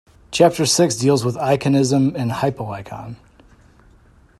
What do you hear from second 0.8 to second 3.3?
deals with iconism and hypoicon.